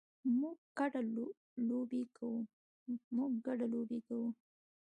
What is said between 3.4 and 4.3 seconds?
ګډه لوبې کوو